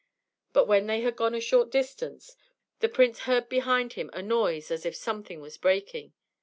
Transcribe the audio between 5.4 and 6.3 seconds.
was breaking.